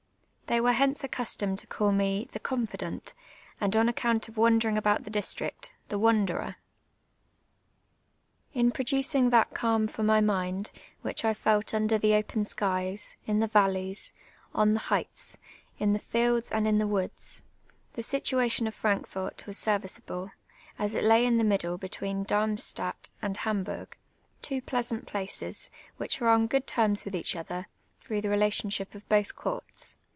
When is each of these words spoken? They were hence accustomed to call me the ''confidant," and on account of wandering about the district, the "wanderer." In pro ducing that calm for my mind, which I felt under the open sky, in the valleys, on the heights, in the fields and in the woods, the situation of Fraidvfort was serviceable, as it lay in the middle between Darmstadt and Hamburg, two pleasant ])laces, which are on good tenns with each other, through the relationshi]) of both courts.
They 0.47 0.59
were 0.59 0.73
hence 0.73 1.01
accustomed 1.01 1.59
to 1.59 1.67
call 1.67 1.93
me 1.93 2.27
the 2.33 2.39
''confidant," 2.41 3.13
and 3.61 3.73
on 3.73 3.87
account 3.87 4.27
of 4.27 4.35
wandering 4.35 4.77
about 4.77 5.05
the 5.05 5.09
district, 5.09 5.71
the 5.87 5.97
"wanderer." 5.97 6.57
In 8.53 8.69
pro 8.71 8.83
ducing 8.83 9.29
that 9.31 9.53
calm 9.53 9.87
for 9.87 10.03
my 10.03 10.19
mind, 10.19 10.71
which 11.03 11.23
I 11.23 11.33
felt 11.33 11.73
under 11.73 11.97
the 11.97 12.13
open 12.15 12.43
sky, 12.43 12.97
in 13.25 13.39
the 13.39 13.47
valleys, 13.47 14.11
on 14.53 14.73
the 14.73 14.79
heights, 14.81 15.37
in 15.79 15.93
the 15.93 15.99
fields 15.99 16.51
and 16.51 16.67
in 16.67 16.79
the 16.79 16.87
woods, 16.87 17.43
the 17.93 18.03
situation 18.03 18.67
of 18.67 18.75
Fraidvfort 18.75 19.45
was 19.45 19.57
serviceable, 19.57 20.31
as 20.77 20.93
it 20.93 21.05
lay 21.05 21.25
in 21.25 21.37
the 21.37 21.45
middle 21.45 21.77
between 21.77 22.25
Darmstadt 22.25 23.09
and 23.21 23.37
Hamburg, 23.37 23.95
two 24.41 24.61
pleasant 24.61 25.13
])laces, 25.13 25.69
which 25.95 26.21
are 26.21 26.27
on 26.27 26.47
good 26.47 26.67
tenns 26.67 27.05
with 27.05 27.15
each 27.15 27.37
other, 27.37 27.67
through 28.01 28.19
the 28.19 28.27
relationshi]) 28.27 28.93
of 28.93 29.07
both 29.07 29.33
courts. 29.33 29.95